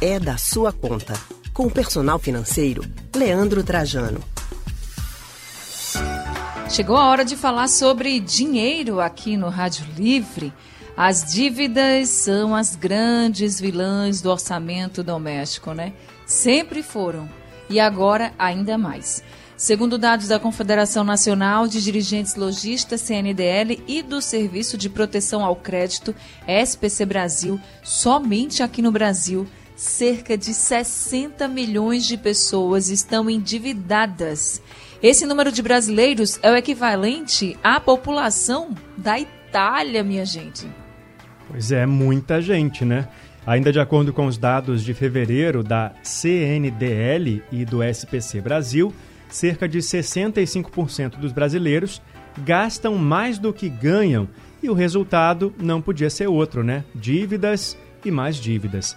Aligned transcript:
é 0.00 0.18
da 0.18 0.36
sua 0.36 0.72
conta. 0.72 1.14
Com 1.52 1.66
o 1.66 1.70
personal 1.70 2.18
financeiro, 2.18 2.84
Leandro 3.14 3.64
Trajano. 3.64 4.22
Chegou 6.70 6.96
a 6.96 7.08
hora 7.08 7.24
de 7.24 7.36
falar 7.36 7.66
sobre 7.66 8.20
dinheiro 8.20 9.00
aqui 9.00 9.36
no 9.36 9.48
Rádio 9.48 9.84
Livre. 9.96 10.52
As 10.96 11.32
dívidas 11.32 12.10
são 12.10 12.54
as 12.54 12.76
grandes 12.76 13.60
vilãs 13.60 14.20
do 14.20 14.30
orçamento 14.30 15.02
doméstico, 15.02 15.72
né? 15.72 15.92
Sempre 16.26 16.82
foram. 16.82 17.28
E 17.68 17.80
agora 17.80 18.32
ainda 18.38 18.78
mais. 18.78 19.22
Segundo 19.56 19.98
dados 19.98 20.28
da 20.28 20.38
Confederação 20.38 21.02
Nacional 21.02 21.66
de 21.66 21.82
Dirigentes 21.82 22.36
Logistas, 22.36 23.00
CNDL, 23.00 23.82
e 23.88 24.02
do 24.02 24.22
Serviço 24.22 24.78
de 24.78 24.88
Proteção 24.88 25.44
ao 25.44 25.56
Crédito, 25.56 26.14
SPC 26.46 27.04
Brasil, 27.04 27.60
somente 27.82 28.62
aqui 28.62 28.80
no 28.80 28.92
Brasil, 28.92 29.48
cerca 29.78 30.36
de 30.36 30.52
60 30.52 31.46
milhões 31.46 32.04
de 32.04 32.16
pessoas 32.16 32.88
estão 32.88 33.30
endividadas. 33.30 34.60
Esse 35.00 35.24
número 35.24 35.52
de 35.52 35.62
brasileiros 35.62 36.36
é 36.42 36.50
o 36.50 36.56
equivalente 36.56 37.56
à 37.62 37.78
população 37.78 38.74
da 38.96 39.20
Itália, 39.20 40.02
minha 40.02 40.26
gente. 40.26 40.66
Pois 41.48 41.70
é, 41.70 41.86
muita 41.86 42.42
gente, 42.42 42.84
né? 42.84 43.06
Ainda 43.46 43.70
de 43.70 43.78
acordo 43.78 44.12
com 44.12 44.26
os 44.26 44.36
dados 44.36 44.82
de 44.82 44.92
fevereiro 44.92 45.62
da 45.62 45.92
CNDL 46.02 47.40
e 47.52 47.64
do 47.64 47.80
SPC 47.80 48.40
Brasil, 48.40 48.92
cerca 49.28 49.68
de 49.68 49.78
65% 49.78 51.18
dos 51.18 51.30
brasileiros 51.30 52.02
gastam 52.38 52.96
mais 52.96 53.38
do 53.38 53.52
que 53.52 53.68
ganham 53.68 54.28
e 54.60 54.68
o 54.68 54.74
resultado 54.74 55.54
não 55.56 55.80
podia 55.80 56.10
ser 56.10 56.26
outro, 56.26 56.64
né? 56.64 56.84
Dívidas 56.96 57.78
e 58.04 58.10
mais 58.10 58.34
dívidas. 58.34 58.96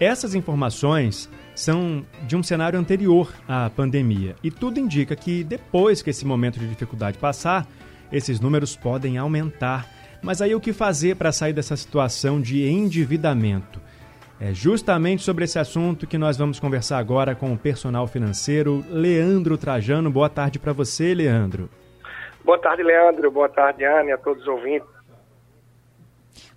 Essas 0.00 0.34
informações 0.34 1.30
são 1.54 2.04
de 2.26 2.36
um 2.36 2.42
cenário 2.42 2.78
anterior 2.78 3.32
à 3.46 3.70
pandemia 3.70 4.34
e 4.42 4.50
tudo 4.50 4.80
indica 4.80 5.14
que 5.14 5.44
depois 5.44 6.02
que 6.02 6.10
esse 6.10 6.26
momento 6.26 6.58
de 6.58 6.66
dificuldade 6.66 7.16
passar, 7.16 7.66
esses 8.10 8.40
números 8.40 8.76
podem 8.76 9.18
aumentar. 9.18 9.86
Mas 10.20 10.42
aí 10.42 10.54
o 10.54 10.60
que 10.60 10.72
fazer 10.72 11.16
para 11.16 11.30
sair 11.30 11.52
dessa 11.52 11.76
situação 11.76 12.40
de 12.40 12.66
endividamento? 12.66 13.80
É 14.40 14.52
justamente 14.52 15.22
sobre 15.22 15.44
esse 15.44 15.58
assunto 15.58 16.06
que 16.08 16.18
nós 16.18 16.36
vamos 16.36 16.58
conversar 16.58 16.98
agora 16.98 17.34
com 17.34 17.52
o 17.52 17.58
personal 17.58 18.06
financeiro 18.08 18.84
Leandro 18.90 19.56
Trajano. 19.56 20.10
Boa 20.10 20.28
tarde 20.28 20.58
para 20.58 20.72
você, 20.72 21.14
Leandro. 21.14 21.70
Boa 22.44 22.58
tarde, 22.58 22.82
Leandro. 22.82 23.30
Boa 23.30 23.48
tarde, 23.48 23.84
Anne, 23.84 24.12
a 24.12 24.18
todos 24.18 24.42
os 24.42 24.48
ouvintes. 24.48 24.88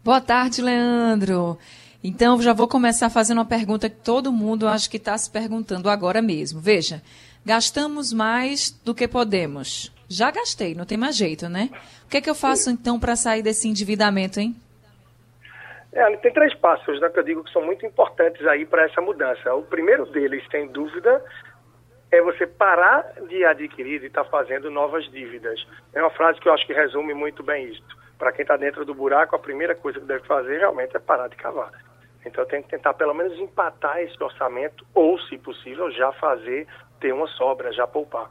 Boa 0.03 0.19
tarde, 0.19 0.61
Leandro. 0.61 1.58
Então, 2.03 2.41
já 2.41 2.53
vou 2.53 2.67
começar 2.67 3.09
fazendo 3.09 3.39
uma 3.39 3.45
pergunta 3.45 3.89
que 3.89 3.95
todo 3.97 4.31
mundo 4.31 4.67
acho 4.67 4.89
que 4.89 4.97
está 4.97 5.17
se 5.17 5.29
perguntando 5.29 5.89
agora 5.89 6.21
mesmo. 6.21 6.59
Veja, 6.59 7.01
gastamos 7.45 8.13
mais 8.13 8.71
do 8.71 8.93
que 8.93 9.07
podemos. 9.07 9.91
Já 10.09 10.31
gastei, 10.31 10.73
não 10.73 10.85
tem 10.85 10.97
mais 10.97 11.15
jeito, 11.17 11.49
né? 11.49 11.69
O 12.05 12.09
que 12.09 12.17
é 12.17 12.21
que 12.21 12.29
eu 12.29 12.35
faço 12.35 12.69
então 12.69 12.99
para 12.99 13.15
sair 13.15 13.41
desse 13.41 13.67
endividamento, 13.67 14.39
hein? 14.39 14.55
É, 15.91 16.15
tem 16.17 16.31
três 16.31 16.53
passos 16.53 17.01
né, 17.01 17.09
que 17.09 17.19
eu 17.19 17.23
digo 17.23 17.43
que 17.43 17.51
são 17.51 17.65
muito 17.65 17.85
importantes 17.85 18.45
aí 18.45 18.65
para 18.65 18.85
essa 18.85 19.01
mudança. 19.01 19.53
O 19.55 19.63
primeiro 19.63 20.05
deles, 20.05 20.43
sem 20.51 20.67
dúvida, 20.67 21.23
é 22.11 22.21
você 22.21 22.45
parar 22.45 23.03
de 23.27 23.43
adquirir 23.43 24.03
e 24.03 24.05
estar 24.05 24.23
tá 24.23 24.29
fazendo 24.29 24.69
novas 24.69 25.09
dívidas. 25.11 25.65
É 25.93 26.01
uma 26.01 26.11
frase 26.11 26.39
que 26.39 26.47
eu 26.47 26.53
acho 26.53 26.65
que 26.65 26.73
resume 26.73 27.13
muito 27.13 27.43
bem 27.43 27.65
isso. 27.69 27.83
Para 28.17 28.31
quem 28.31 28.43
está 28.43 28.55
dentro 28.55 28.85
do 28.85 28.93
buraco, 28.93 29.35
a 29.35 29.39
primeira 29.39 29.75
coisa 29.75 29.99
que 29.99 30.05
deve 30.05 30.25
fazer 30.25 30.59
realmente 30.59 30.95
é 30.95 30.99
parar 30.99 31.27
de 31.27 31.35
cavar. 31.35 31.71
Então 32.28 32.45
tem 32.45 32.61
que 32.61 32.70
tentar 32.70 32.94
pelo 32.94 33.14
menos 33.14 33.38
empatar 33.39 34.00
esse 34.00 34.22
orçamento 34.22 34.86
ou, 34.94 35.20
se 35.22 35.38
possível, 35.38 35.89
já 35.92 36.11
fazer 36.14 36.67
ter 37.00 37.14
uma 37.14 37.28
sobra, 37.28 37.72
já 37.72 37.88
poupar. 37.88 38.30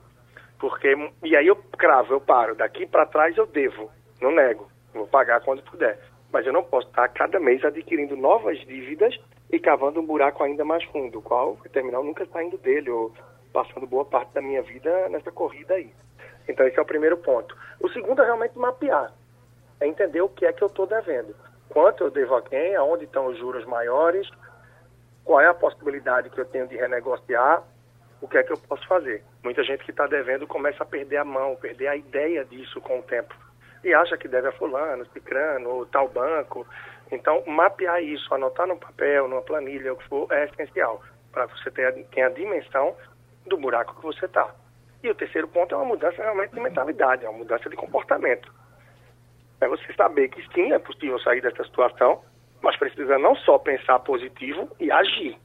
Porque 0.59 0.95
e 1.23 1.37
aí 1.37 1.47
eu 1.47 1.57
cravo, 1.57 2.15
eu 2.15 2.21
paro. 2.21 2.55
Daqui 2.55 2.87
para 2.87 3.06
trás 3.06 3.37
eu 3.37 3.47
devo, 3.47 3.91
não 4.21 4.33
nego, 4.33 4.71
vou 4.95 5.06
pagar 5.06 5.41
quando 5.41 5.62
puder 5.62 5.99
mas 6.33 6.47
eu 6.47 6.53
não 6.53 6.62
posso 6.62 6.89
estar 6.89 7.09
cada 7.09 7.39
mês 7.41 7.65
adquirindo 7.65 8.17
novas 8.17 8.59
dívidas 8.67 9.19
e 9.51 9.59
cavando 9.59 10.01
um 10.01 10.06
buraco 10.06 10.43
ainda 10.43 10.65
mais 10.65 10.85
fundo, 10.85 11.23
qual 11.23 11.53
o 11.53 11.69
terminal 11.69 12.05
nunca 12.05 12.25
está 12.25 12.43
indo 12.43 12.59
dele, 12.59 12.91
ou 12.91 13.12
passando 13.53 13.87
boa 13.87 14.05
parte 14.05 14.35
da 14.35 14.43
minha 14.43 14.62
vida 14.62 15.09
nessa 15.09 15.31
corrida 15.31 15.75
aí. 15.75 15.91
Então 16.49 16.67
esse 16.67 16.79
é 16.79 16.83
o 16.83 16.87
primeiro 16.87 17.17
ponto. 17.17 17.56
O 17.81 17.89
segundo 17.89 18.21
é 18.21 18.25
realmente 18.27 18.59
mapear, 18.59 19.12
é 19.81 19.87
entender 19.87 20.21
o 20.21 20.29
que 20.29 20.45
é 20.45 20.53
que 20.53 20.62
eu 20.62 20.69
estou 20.69 20.87
devendo. 20.87 21.35
Quanto 21.69 22.04
eu 22.04 22.10
devo 22.10 22.34
a 22.34 22.43
quem, 22.43 22.75
aonde 22.77 23.04
estão 23.04 23.27
os 23.27 23.38
juros 23.38 23.65
maiores, 23.65 24.28
qual 25.25 25.41
é 25.41 25.49
a 25.49 25.54
possibilidade 25.54 26.31
que 26.31 26.41
eu 26.41 26.44
tenho 26.44 26.69
de 26.69 26.77
renegociar, 26.77 27.62
o 28.21 28.28
que 28.28 28.38
é 28.38 28.43
que 28.43 28.53
eu 28.53 28.59
posso 28.59 28.87
fazer. 28.87 29.22
Muita 29.43 29.62
gente 29.62 29.84
que 29.84 29.91
está 29.91 30.06
devendo 30.06 30.47
começa 30.47 30.82
a 30.82 30.87
perder 30.87 31.19
a 31.19 31.25
mão, 31.25 31.56
perder 31.56 31.88
a 31.88 31.97
ideia 31.97 32.44
disso 32.44 32.81
com 32.81 33.00
o 33.00 33.03
tempo 33.03 33.34
e 33.87 33.94
acha 33.94 34.16
que 34.16 34.26
deve 34.26 34.49
a 34.49 34.53
fulano, 34.53 35.06
cicrano, 35.12 35.71
ou 35.71 35.87
tal 35.87 36.09
banco. 36.09 36.66
Então, 37.10 37.43
mapear 37.47 38.03
isso, 38.03 38.34
anotar 38.34 38.66
no 38.66 38.76
papel, 38.76 39.28
numa 39.28 39.43
planilha, 39.43 39.93
o 39.93 39.97
que 39.97 40.09
for, 40.09 40.26
é 40.32 40.47
essencial 40.47 41.00
para 41.31 41.47
você 41.47 41.71
ter 41.71 41.87
a, 41.87 42.26
a 42.26 42.28
dimensão 42.31 42.97
do 43.47 43.56
buraco 43.56 43.94
que 43.94 44.03
você 44.03 44.26
está. 44.26 44.53
E 45.03 45.10
o 45.10 45.15
terceiro 45.15 45.47
ponto 45.47 45.72
é 45.72 45.78
uma 45.78 45.87
mudança 45.87 46.21
realmente 46.21 46.53
de 46.53 46.60
mentalidade, 46.60 47.25
é 47.25 47.28
uma 47.28 47.38
mudança 47.38 47.71
de 47.71 47.76
comportamento. 47.76 48.53
É 49.61 49.69
você 49.69 49.93
saber 49.94 50.28
que 50.28 50.43
sim, 50.53 50.72
é 50.72 50.78
possível 50.78 51.19
sair 51.21 51.41
dessa 51.41 51.65
situação, 51.65 52.22
mas 52.62 52.77
precisa 52.77 53.19
não 53.19 53.34
só 53.37 53.59
pensar 53.59 53.99
positivo 54.00 54.69
e 54.78 54.91
agir. 54.91 55.39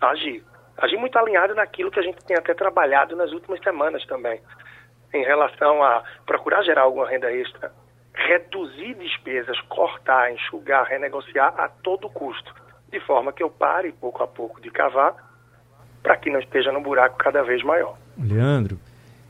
Agir. 0.00 0.44
Agir 0.78 0.96
muito 0.98 1.18
alinhado 1.18 1.54
naquilo 1.54 1.90
que 1.90 2.00
a 2.00 2.02
gente 2.02 2.24
tem 2.24 2.36
até 2.36 2.54
trabalhado 2.54 3.16
nas 3.16 3.32
últimas 3.32 3.60
semanas 3.60 4.04
também, 4.06 4.40
em 5.12 5.24
relação 5.24 5.82
a 5.82 6.04
procurar 6.26 6.62
gerar 6.62 6.82
alguma 6.82 7.08
renda 7.08 7.32
extra 7.32 7.72
reduzir 8.16 8.94
despesas, 8.94 9.60
cortar, 9.68 10.32
enxugar, 10.32 10.86
renegociar 10.86 11.54
a 11.58 11.68
todo 11.68 12.08
custo, 12.08 12.54
de 12.90 12.98
forma 13.00 13.32
que 13.32 13.42
eu 13.42 13.50
pare 13.50 13.92
pouco 13.92 14.22
a 14.22 14.26
pouco 14.26 14.60
de 14.60 14.70
cavar 14.70 15.14
para 16.02 16.16
que 16.16 16.30
não 16.30 16.40
esteja 16.40 16.72
no 16.72 16.80
buraco 16.80 17.18
cada 17.18 17.42
vez 17.42 17.62
maior. 17.62 17.96
Leandro, 18.18 18.78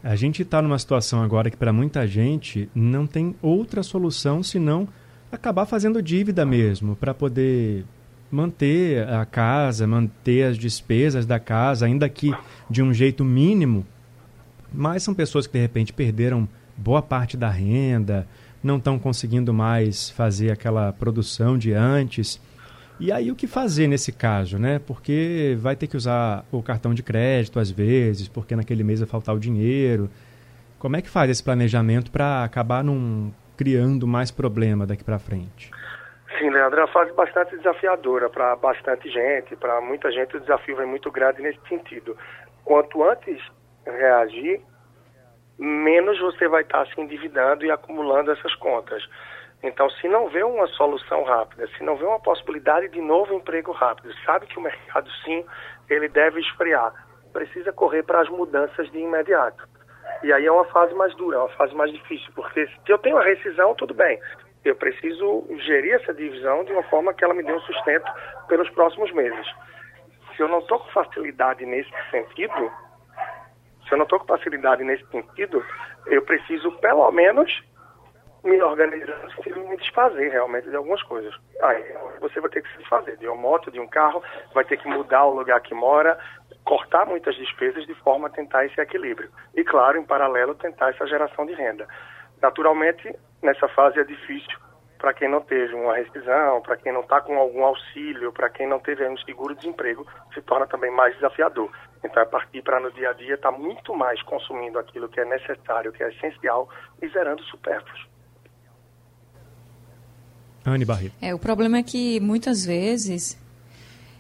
a 0.07 0.15
gente 0.15 0.43
está 0.43 0.63
numa 0.63 0.79
situação 0.79 1.21
agora 1.21 1.51
que 1.51 1.57
para 1.57 1.73
muita 1.73 2.07
gente 2.07 2.69
não 2.73 3.09
tem 3.09 3.35
outra 3.43 3.83
solução 3.83 4.41
senão 4.41 4.87
acabar 5.33 5.67
fazendo 5.67 6.01
dívida 6.01 6.47
mesmo 6.47 6.95
para 6.95 7.13
poder 7.13 7.85
manter 8.31 9.09
a 9.09 9.25
casa, 9.25 9.85
manter 9.85 10.45
as 10.45 10.57
despesas 10.57 11.27
da 11.27 11.41
casa, 11.41 11.87
ainda 11.87 12.09
que 12.09 12.33
de 12.71 12.85
um 12.85 12.95
jeito 12.95 13.25
mínimo. 13.25 13.85
Mas 14.73 15.03
são 15.03 15.13
pessoas 15.13 15.45
que 15.45 15.55
de 15.55 15.59
repente 15.59 15.93
perderam 15.93 16.49
boa 16.77 17.03
parte 17.03 17.37
da 17.37 17.51
renda, 17.51 18.29
não 18.63 18.77
estão 18.77 19.01
conseguindo 19.01 19.53
mais 19.53 20.09
fazer 20.11 20.53
aquela 20.53 20.93
produção 20.93 21.59
de 21.59 21.73
antes. 21.73 22.41
E 22.99 23.13
aí 23.13 23.31
o 23.31 23.37
que 23.37 23.47
fazer 23.47 23.87
nesse 23.87 24.11
caso, 24.11 24.59
né? 24.59 24.79
Porque 24.79 25.55
vai 25.59 25.77
ter 25.77 25.87
que 25.87 25.97
usar 25.97 26.45
o 26.51 26.63
cartão 26.63 26.95
de 26.95 27.03
crédito 27.03 27.59
às 27.59 27.71
vezes, 27.71 28.27
porque 28.27 28.57
naquele 28.57 28.83
mês 28.83 29.01
vai 29.01 29.09
faltar 29.09 29.35
o 29.35 29.39
dinheiro. 29.39 30.09
Como 30.79 30.97
é 30.97 31.03
que 31.03 31.11
faz 31.11 31.31
esse 31.31 31.45
planejamento 31.45 32.11
para 32.11 32.43
acabar 32.43 32.83
não 32.83 33.35
criando 33.57 34.07
mais 34.07 34.31
problema 34.31 34.87
daqui 34.87 35.05
para 35.05 35.19
frente? 35.19 35.71
Sim, 36.39 36.51
Leandro, 36.51 36.81
é 36.81 36.85
uma 36.85 36.93
fase 36.93 37.13
bastante 37.13 37.57
desafiadora 37.57 38.29
para 38.29 38.57
bastante 38.57 39.11
gente, 39.11 39.57
para 39.57 39.81
muita 39.81 40.11
gente 40.11 40.37
o 40.37 40.41
desafio 40.41 40.81
é 40.81 40.87
muito 40.87 41.11
grande 41.11 41.41
nesse 41.41 41.61
sentido. 41.69 42.17
Quanto 42.65 43.03
antes 43.05 43.41
reagir, 43.87 44.61
menos 45.59 46.19
você 46.19 46.49
vai 46.49 46.63
estar 46.63 46.87
se 46.89 47.01
endividando 47.01 47.65
e 47.65 47.71
acumulando 47.71 48.31
essas 48.31 48.55
contas. 48.57 49.03
Então, 49.63 49.89
se 49.91 50.09
não 50.09 50.29
vê 50.29 50.43
uma 50.43 50.67
solução 50.69 51.25
rápida, 51.25 51.67
se 51.69 51.83
não 51.83 51.97
vê 51.97 52.05
uma 52.05 52.21
possibilidade 52.21 52.89
de 52.89 53.01
novo 53.01 53.35
emprego 53.35 53.73
rápido, 53.73 54.13
sabe 54.25 54.47
que 54.47 54.59
o 54.59 54.63
mercado 54.63 55.11
sim, 55.25 55.45
ele 55.89 56.09
deve 56.09 56.41
esfriar, 56.41 56.93
precisa 57.33 57.73
correr 57.73 58.03
para 58.03 58.21
as 58.21 58.29
mudanças 58.29 58.91
de 58.91 58.99
imediato. 58.99 59.67
E 60.23 60.33
aí 60.33 60.47
é 60.47 60.53
uma 60.53 60.65
fase 60.67 60.95
mais 60.95 61.15
dura, 61.17 61.37
é 61.37 61.41
uma 61.41 61.49
fase 61.51 61.75
mais 61.75 61.93
difícil, 61.93 62.31
porque 62.35 62.67
se 62.67 62.93
eu 62.93 62.99
tenho 62.99 63.19
a 63.19 63.25
rescisão, 63.25 63.75
tudo 63.75 63.95
bem. 63.95 64.21
Eu 64.65 64.75
preciso 64.75 65.47
gerir 65.65 65.95
essa 65.95 66.13
divisão 66.13 66.65
de 66.65 66.73
uma 66.73 66.83
forma 66.85 67.15
que 67.15 67.25
ela 67.25 67.35
me 67.35 67.43
dê 67.43 67.53
um 67.53 67.61
sustento 67.61 68.11
pelos 68.49 68.69
próximos 68.71 69.13
meses. 69.13 69.47
Se 70.35 70.43
eu 70.43 70.49
não 70.49 70.59
estou 70.59 70.79
com 70.81 70.89
facilidade 70.91 71.65
nesse 71.65 71.91
sentido, 72.11 72.73
se 73.87 73.93
eu 73.93 73.97
não 73.97 74.05
estou 74.05 74.19
com 74.19 74.27
facilidade 74.27 74.83
nesse 74.83 75.07
sentido, 75.07 75.65
eu 76.07 76.23
preciso 76.23 76.73
pelo 76.79 77.11
menos 77.13 77.63
me 78.47 78.63
organizar 78.63 79.21
e 79.45 79.51
me 79.53 79.77
desfazer 79.77 80.31
realmente 80.31 80.71
de 80.71 80.77
algumas 80.77 81.03
coisas. 81.03 81.35
Aí 81.63 81.85
você 82.21 82.41
vai 82.41 82.51
ter 82.51 82.63
que 82.63 82.71
se 82.71 82.79
desfazer 82.79 83.17
de 83.17 83.27
uma 83.27 83.37
moto, 83.37 83.71
de 83.71 83.81
um 83.81 83.89
carro, 83.89 84.23
vai 84.55 84.65
ter 84.65 84.77
que 84.77 84.89
mudar 84.89 85.25
o 85.25 85.35
lugar 85.35 85.61
que 85.61 85.75
mora, 85.75 86.19
cortar 86.65 87.05
muitas 87.07 87.35
despesas 87.37 87.87
de 87.87 87.95
forma 87.97 88.29
a 88.29 88.31
tentar 88.31 88.65
esse 88.65 88.81
equilíbrio. 88.81 89.31
E 89.55 89.65
claro, 89.65 89.99
em 89.99 90.05
paralelo, 90.05 90.55
tentar 90.55 90.91
essa 90.91 91.07
geração 91.07 91.45
de 91.45 91.55
renda. 91.55 91.87
Naturalmente, 92.41 93.15
nessa 93.43 93.69
fase 93.69 93.99
é 93.99 94.05
difícil 94.05 94.59
para 94.99 95.13
quem 95.13 95.29
não 95.29 95.41
teve 95.41 95.75
uma 95.75 95.95
rescisão, 95.97 96.61
para 96.63 96.77
quem 96.77 96.93
não 96.93 97.03
está 97.03 97.21
com 97.21 97.37
algum 97.37 97.65
auxílio, 97.65 98.33
para 98.33 98.49
quem 98.49 98.67
não 98.67 98.79
teve 98.79 99.07
um 99.07 99.17
seguro-desemprego, 99.19 100.07
se 100.33 100.41
torna 100.43 100.67
também 100.67 100.91
mais 100.91 101.15
desafiador. 101.15 101.71
Então, 102.03 102.23
é 102.23 102.27
partir 102.27 102.63
para 102.63 102.81
no 102.81 102.91
dia 102.93 103.11
a 103.11 103.13
dia 103.13 103.35
estar 103.35 103.53
tá 103.53 103.59
muito 103.59 103.95
mais 103.95 104.23
consumindo 104.23 104.79
aquilo 104.79 105.09
que 105.09 105.21
é 105.21 105.25
necessário, 105.25 105.93
que 105.93 106.03
é 106.03 106.09
essencial, 106.09 106.69
e 107.03 107.09
zerando 107.09 107.43
supérfluos. 107.45 108.16
Anne 110.67 110.85
Barreto. 110.85 111.15
É, 111.21 111.35
o 111.35 111.39
problema 111.39 111.79
é 111.79 111.83
que 111.83 112.19
muitas 112.21 112.65
vezes, 112.65 113.39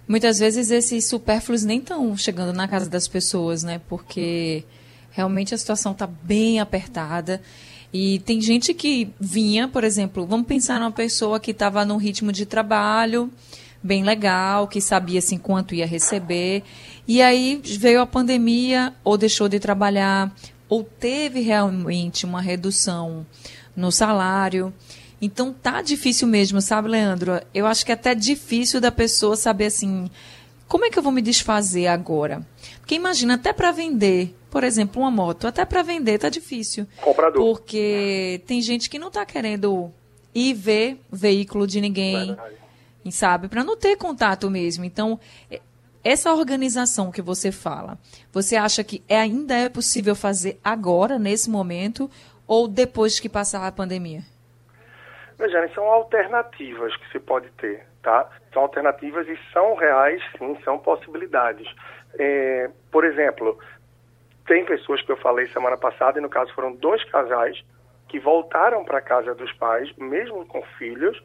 muitas 0.09 0.39
vezes 0.39 0.71
esses 0.71 1.07
supérfluos 1.07 1.65
nem 1.65 1.79
estão 1.79 2.17
chegando 2.17 2.53
na 2.53 2.69
casa 2.69 2.89
das 2.89 3.09
pessoas, 3.09 3.63
né? 3.63 3.81
Porque 3.89 4.65
realmente 5.11 5.55
a 5.55 5.59
situação 5.59 5.93
está 5.93 6.07
bem 6.07 6.61
apertada. 6.61 7.43
E 7.93 8.21
tem 8.21 8.41
gente 8.41 8.73
que 8.73 9.11
vinha, 9.19 9.67
por 9.69 9.83
exemplo, 9.83 10.27
vamos 10.27 10.47
pensar 10.47 10.79
numa 10.79 10.93
pessoa 10.93 11.41
que 11.41 11.51
estava 11.51 11.85
num 11.85 11.97
ritmo 11.97 12.31
de 12.31 12.47
trabalho 12.47 13.31
bem 13.83 14.03
legal, 14.03 14.67
que 14.67 14.81
sabia 14.81 15.21
assim 15.21 15.39
quanto 15.39 15.75
ia 15.75 15.87
receber, 15.87 16.63
e 17.07 17.23
aí 17.23 17.61
veio 17.79 18.01
a 18.01 18.07
pandemia, 18.07 18.93
ou 19.05 19.17
deixou 19.17 19.49
de 19.49 19.61
trabalhar, 19.61 20.35
ou 20.69 20.83
teve 20.83 21.41
realmente 21.41 22.27
uma 22.27 22.41
redução 22.41 23.25
no 23.77 23.93
salário. 23.93 24.75
Então 25.21 25.53
tá 25.53 25.81
difícil 25.81 26.29
mesmo, 26.29 26.61
sabe, 26.61 26.89
Leandro? 26.89 27.41
Eu 27.55 27.67
acho 27.67 27.85
que 27.85 27.93
é 27.93 27.95
até 27.95 28.15
difícil 28.15 28.81
da 28.81 28.93
pessoa 28.93 29.37
saber 29.37 29.67
assim, 29.67 30.11
como 30.69 30.85
é 30.85 30.91
que 30.91 30.99
eu 30.99 31.03
vou 31.03 31.13
me 31.13 31.23
desfazer 31.23 31.87
agora? 31.87 32.47
Porque 32.81 32.95
imagina, 32.95 33.35
até 33.35 33.53
para 33.53 33.73
vender, 33.73 34.37
por 34.51 34.63
exemplo, 34.63 35.03
uma 35.03 35.11
moto, 35.11 35.47
até 35.47 35.65
para 35.65 35.83
vender 35.83 36.19
tá 36.19 36.29
difícil. 36.29 36.87
Comprador. 37.01 37.43
Porque 37.43 38.43
tem 38.47 38.61
gente 38.61 38.91
que 38.91 38.99
não 38.99 39.11
tá 39.11 39.25
querendo 39.25 39.91
ir 40.35 40.53
ver 40.53 41.01
veículo 41.11 41.67
de 41.67 41.81
ninguém, 41.81 42.27
Verdade. 42.27 42.55
sabe? 43.11 43.49
Para 43.49 43.65
não 43.65 43.77
ter 43.77 43.97
contato 43.97 44.51
mesmo. 44.51 44.85
Então, 44.85 45.19
essa 46.05 46.33
organização 46.33 47.11
que 47.11 47.23
você 47.23 47.51
fala, 47.51 47.99
você 48.33 48.55
acha 48.55 48.85
que 48.85 49.03
é, 49.09 49.19
ainda 49.19 49.55
é 49.55 49.69
possível 49.69 50.15
fazer 50.15 50.61
agora, 50.63 51.19
nesse 51.19 51.49
momento, 51.49 52.11
ou 52.47 52.69
depois 52.69 53.19
que 53.19 53.29
passar 53.29 53.67
a 53.67 53.73
pandemia? 53.73 54.23
Veja, 55.39 55.69
são 55.75 55.85
alternativas 55.85 56.97
que 56.97 57.11
se 57.13 57.21
pode 57.21 57.51
ter, 57.53 57.87
tá? 58.03 58.29
São 58.53 58.63
alternativas 58.63 59.29
e 59.29 59.39
são 59.53 59.75
reais, 59.75 60.23
sim, 60.39 60.59
são 60.65 60.79
possibilidades. 60.79 61.69
É, 62.19 62.71
por 62.91 63.05
exemplo, 63.05 63.59
tem 64.47 64.65
pessoas 64.65 65.03
que 65.03 65.13
eu 65.13 65.17
falei 65.19 65.47
semana 65.49 65.77
passada, 65.77 66.19
e 66.19 66.23
no 66.23 66.31
caso 66.31 66.55
foram 66.55 66.73
dois 66.73 67.05
casais, 67.05 67.63
que 68.09 68.19
voltaram 68.19 68.85
para 68.85 68.99
a 68.99 69.03
casa 69.03 69.35
dos 69.35 69.53
pais, 69.55 69.93
mesmo 69.99 70.47
com 70.47 70.63
filhos, 70.79 71.23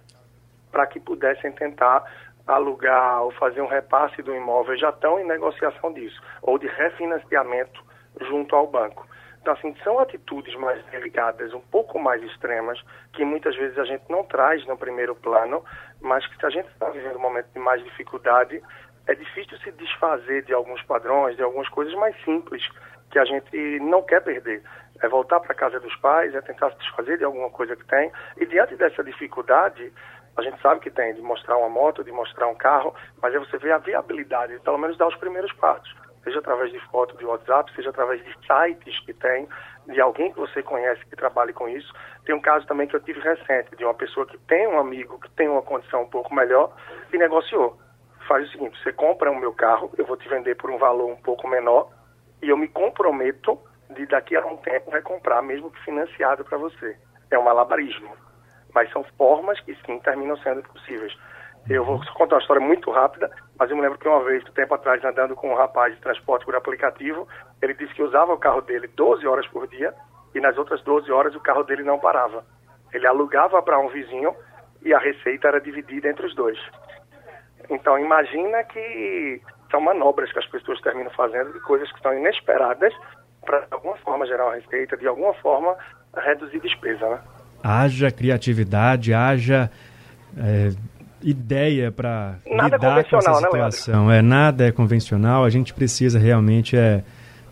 para 0.72 0.88
que 0.88 1.00
pudessem 1.00 1.52
tentar 1.54 2.04
alugar 2.48 3.24
ou 3.24 3.32
fazer 3.32 3.62
um 3.62 3.68
repasse 3.68 4.22
do 4.22 4.36
imóvel, 4.36 4.78
já 4.78 4.90
estão 4.90 5.20
em 5.20 5.26
negociação 5.26 5.94
disso, 5.94 6.20
ou 6.42 6.58
de 6.58 6.68
refinanciamento 6.68 7.82
junto 8.20 8.56
ao 8.56 8.68
banco. 8.68 9.08
Então, 9.42 9.54
assim, 9.54 9.76
são 9.84 10.00
atitudes 10.00 10.56
mais 10.56 10.84
delicadas, 10.86 11.52
um 11.54 11.60
pouco 11.60 11.98
mais 11.98 12.22
extremas, 12.22 12.80
que 13.14 13.26
muitas 13.26 13.56
vezes 13.56 13.78
a 13.80 13.86
gente 13.86 14.04
não 14.08 14.24
traz 14.24 14.66
no 14.68 14.78
primeiro 14.78 15.16
plano, 15.16 15.66
mas 16.00 16.26
que 16.28 16.38
se 16.38 16.46
a 16.46 16.50
gente 16.52 16.68
está 16.68 16.90
vivendo 16.90 17.16
um 17.16 17.22
momento 17.22 17.48
de 17.52 17.60
mais 17.60 17.84
dificuldade, 17.84 18.62
é 19.08 19.16
difícil 19.16 19.58
se 19.58 19.72
desfazer 19.72 20.44
de 20.44 20.54
alguns 20.54 20.84
padrões, 20.84 21.36
de 21.36 21.42
algumas 21.42 21.68
coisas 21.70 21.94
mais 21.96 22.16
simples 22.24 22.64
que 23.10 23.18
a 23.18 23.26
gente 23.26 23.80
não 23.80 24.04
quer 24.04 24.22
perder. 24.22 24.62
É 25.02 25.08
voltar 25.10 25.40
para 25.40 25.54
a 25.54 25.56
casa 25.56 25.80
dos 25.80 25.96
pais, 25.96 26.36
é 26.36 26.42
tentar 26.42 26.70
se 26.72 26.78
desfazer 26.78 27.18
de 27.18 27.24
alguma 27.24 27.50
coisa 27.50 27.76
que 27.76 27.86
tem. 27.86 28.12
E 28.38 28.46
diante 28.46 28.76
dessa 28.76 29.04
dificuldade, 29.04 29.92
a 30.38 30.42
gente 30.44 30.62
sabe 30.62 30.82
que 30.82 30.92
tem 30.92 31.16
de 31.16 31.22
mostrar 31.22 31.58
uma 31.58 31.68
moto, 31.68 32.04
de 32.04 32.12
mostrar 32.12 32.48
um 32.48 32.56
carro, 32.56 32.94
mas 33.20 33.34
é 33.34 33.40
você 33.40 33.58
ver 33.58 33.72
a 33.72 33.80
viabilidade, 33.80 34.60
pelo 34.60 34.78
menos 34.78 34.96
dar 34.98 35.08
os 35.08 35.16
primeiros 35.16 35.52
passos 35.54 35.92
seja 36.24 36.40
através 36.40 36.72
de 36.72 36.80
foto 36.88 37.18
de 37.18 37.26
WhatsApp, 37.26 37.74
seja 37.76 37.90
através 37.90 38.24
de 38.24 38.34
sites 38.46 39.00
que 39.06 39.14
tem, 39.14 39.48
de 39.88 40.00
alguém 40.00 40.32
que 40.32 40.40
você 40.40 40.62
conhece 40.62 41.04
que 41.06 41.16
trabalhe 41.16 41.54
com 41.54 41.68
isso. 41.68 41.92
Tem 42.26 42.36
um 42.36 42.42
caso 42.42 42.66
também 42.68 42.88
que 42.88 42.96
eu 42.96 43.00
tive 43.00 43.20
recente, 43.20 43.76
de 43.76 43.84
uma 43.84 43.94
pessoa 43.94 44.26
que 44.26 44.38
tem 44.40 44.68
um 44.68 44.80
amigo 44.80 45.20
que 45.20 45.30
tem 45.32 45.48
uma 45.48 45.62
condição 45.62 46.04
um 46.04 46.10
pouco 46.10 46.34
melhor 46.34 46.74
e 47.12 47.18
negociou. 47.18 47.78
Faz 48.28 48.48
o 48.48 48.52
seguinte, 48.52 48.82
você 48.82 48.94
compra 48.94 49.32
o 49.32 49.40
meu 49.40 49.54
carro, 49.54 49.92
eu 49.98 50.06
vou 50.06 50.16
te 50.16 50.30
vender 50.30 50.56
por 50.56 50.70
um 50.70 50.78
valor 50.78 51.10
um 51.10 51.22
pouco 51.22 51.48
menor 51.48 51.90
e 52.42 52.50
eu 52.50 52.58
me 52.58 52.68
comprometo 52.68 53.60
de 53.90 54.06
daqui 54.06 54.36
a 54.36 54.46
um 54.46 54.58
tempo 54.58 54.92
recomprar, 54.92 55.44
mesmo 55.44 55.72
que 55.72 55.84
financiado 55.84 56.44
para 56.46 56.58
você. 56.58 56.98
É 57.30 57.38
um 57.38 57.44
malabarismo, 57.44 58.16
mas 58.74 58.92
são 58.92 59.04
formas 59.18 59.60
que 59.62 59.76
sim 59.86 60.00
terminam 60.00 60.38
sendo 60.38 60.62
possíveis. 60.64 61.14
Eu 61.70 61.86
vou 61.86 62.02
contar 62.16 62.36
uma 62.36 62.42
história 62.42 62.62
muito 62.62 62.90
rápida, 62.92 63.30
mas 63.62 63.70
eu 63.70 63.76
me 63.76 63.84
lembro 63.84 64.00
que 64.00 64.08
uma 64.08 64.24
vez, 64.24 64.44
tempo 64.56 64.74
atrás, 64.74 65.06
andando 65.06 65.36
com 65.36 65.52
um 65.52 65.56
rapaz 65.56 65.94
de 65.94 66.02
transporte 66.02 66.44
por 66.44 66.56
aplicativo, 66.56 67.28
ele 67.62 67.76
disse 67.76 67.94
que 67.94 68.02
usava 68.02 68.34
o 68.34 68.38
carro 68.40 68.60
dele 68.62 68.88
12 68.88 69.28
horas 69.28 69.46
por 69.50 69.68
dia 69.68 69.94
e 70.34 70.40
nas 70.40 70.58
outras 70.58 70.82
12 70.82 71.12
horas 71.12 71.36
o 71.36 71.40
carro 71.40 71.62
dele 71.62 71.84
não 71.84 72.00
parava. 72.00 72.44
Ele 72.92 73.06
alugava 73.06 73.62
para 73.62 73.78
um 73.78 73.88
vizinho 73.90 74.34
e 74.84 74.92
a 74.92 74.98
receita 74.98 75.48
era 75.48 75.62
dividida 75.62 76.10
entre 76.10 76.26
os 76.26 76.34
dois. 76.34 76.58
Então, 77.70 78.00
imagina 78.00 78.64
que 78.64 79.40
são 79.70 79.80
manobras 79.80 80.34
que 80.34 80.40
as 80.40 80.48
pessoas 80.48 80.82
terminam 80.82 81.12
fazendo 81.12 81.54
de 81.54 81.60
coisas 81.60 81.92
que 81.92 82.02
são 82.02 82.18
inesperadas 82.18 82.92
para, 83.46 83.60
de 83.60 83.74
alguma 83.76 83.96
forma, 83.98 84.26
gerar 84.26 84.46
uma 84.46 84.56
receita, 84.56 84.98
de 84.98 85.06
alguma 85.06 85.36
forma, 85.36 85.78
reduzir 86.18 86.60
despesa, 86.62 87.08
né? 87.08 87.20
Haja 87.64 88.10
criatividade, 88.10 89.14
haja 89.14 89.70
é, 90.36 90.72
ideia 91.24 91.92
para 91.92 92.36
lidar 92.46 93.04
com 93.04 93.18
essa 93.18 93.32
né, 93.32 93.38
situação. 93.38 94.08
Né, 94.08 94.20
é 94.20 94.22
nada 94.22 94.68
é 94.68 94.72
convencional. 94.72 95.44
A 95.44 95.50
gente 95.50 95.74
precisa 95.74 96.20
realmente 96.20 96.76
é 96.76 97.04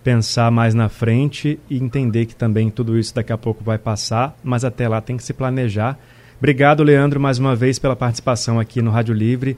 pensar 0.03 0.49
mais 0.49 0.73
na 0.73 0.89
frente 0.89 1.59
e 1.69 1.77
entender 1.77 2.25
que 2.25 2.35
também 2.35 2.69
tudo 2.69 2.97
isso 2.97 3.13
daqui 3.13 3.33
a 3.33 3.37
pouco 3.37 3.63
vai 3.63 3.77
passar, 3.77 4.33
mas 4.43 4.63
até 4.63 4.87
lá 4.87 5.01
tem 5.01 5.17
que 5.17 5.23
se 5.23 5.33
planejar. 5.33 5.97
Obrigado, 6.37 6.83
Leandro, 6.83 7.19
mais 7.19 7.37
uma 7.37 7.55
vez 7.55 7.77
pela 7.77 7.95
participação 7.95 8.59
aqui 8.59 8.81
no 8.81 8.91
Rádio 8.91 9.13
Livre. 9.13 9.57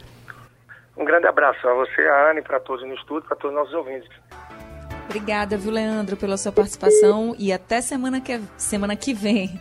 Um 0.97 1.05
grande 1.05 1.27
abraço 1.27 1.67
a 1.67 1.73
você, 1.73 2.01
a 2.01 2.31
Anne, 2.31 2.41
para 2.41 2.59
todos 2.59 2.85
no 2.87 2.93
estúdio, 2.95 3.27
para 3.27 3.37
todos 3.37 3.55
os 3.55 3.61
nossos 3.61 3.73
ouvintes. 3.73 4.09
Obrigada, 5.05 5.57
viu, 5.57 5.71
Leandro, 5.71 6.15
pela 6.15 6.37
sua 6.37 6.51
participação 6.51 7.35
e 7.37 7.51
até 7.51 7.81
semana 7.81 8.21
que, 8.21 8.39
semana 8.57 8.95
que 8.95 9.13
vem. 9.13 9.59